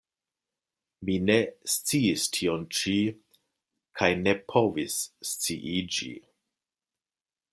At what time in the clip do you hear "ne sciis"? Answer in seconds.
1.25-2.23